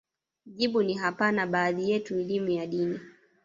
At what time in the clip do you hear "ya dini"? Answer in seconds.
2.49-2.99